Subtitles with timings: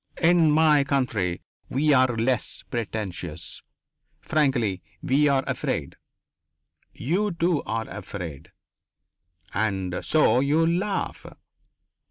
[0.19, 3.61] "In my country, we are less pretentious.
[4.19, 5.95] Frankly, we are afraid.
[6.91, 8.51] You, too, are afraid,
[9.53, 11.27] and so you laugh!